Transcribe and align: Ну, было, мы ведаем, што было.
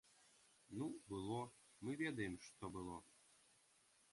Ну, 0.77 0.87
было, 1.11 1.37
мы 1.87 1.91
ведаем, 2.01 2.33
што 2.47 2.73
было. 2.79 2.97